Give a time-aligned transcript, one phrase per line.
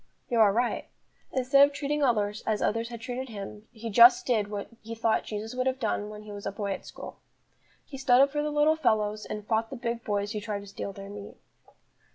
[0.31, 0.87] You are right;
[1.31, 5.25] instead of treating others as others had treated him, he just did what he thought
[5.25, 7.17] Jesus would have done when he was a boy at school.
[7.85, 10.65] He stood up for the little fellows, and fought the big boys who tried to
[10.65, 11.37] steal their meat.